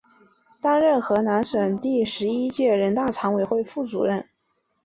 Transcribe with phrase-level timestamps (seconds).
[0.59, 4.27] 担任河南省第十一届人大常委会副主任。